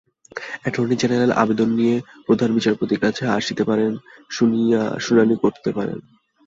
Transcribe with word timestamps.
Attorney 0.61 0.95
general 1.01 1.31
আবেদন 1.33 1.69
নিয়ে 1.79 1.95
প্রধান 2.27 2.49
বিচারপতির 2.57 2.99
কাছে 2.99 3.23
আসতে 3.37 3.63
পারেন, 3.63 3.91
শুনানি 5.01 5.35
করতে 5.43 5.69
পারেন। 5.77 5.97